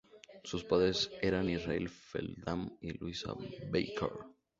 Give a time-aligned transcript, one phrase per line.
[0.43, 3.35] Sus padres eran Israel Feldman y Luisa
[3.69, 4.09] Becker.